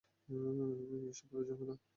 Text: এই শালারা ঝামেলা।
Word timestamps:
এই 0.29 1.11
শালারা 1.17 1.43
ঝামেলা। 1.49 1.75